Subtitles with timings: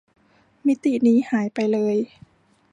[0.65, 1.95] มิตินี้หายไปเลย